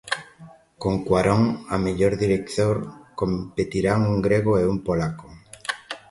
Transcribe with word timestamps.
Con 0.81 0.95
Cuarón, 1.05 1.43
a 1.73 1.77
mellor 1.85 2.17
director 2.17 2.75
competirán 3.13 4.01
un 4.13 4.19
grego 4.27 4.51
e 4.57 4.63
un 4.73 4.79
polaco. 4.87 5.27